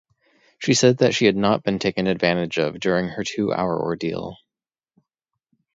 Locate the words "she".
0.57-0.73, 1.13-1.25